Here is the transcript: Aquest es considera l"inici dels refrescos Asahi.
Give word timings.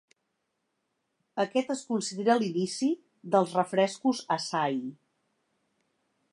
Aquest 1.43 1.69
es 1.73 1.83
considera 1.91 2.37
l"inici 2.41 2.89
dels 3.35 3.55
refrescos 3.61 4.25
Asahi. 4.41 4.83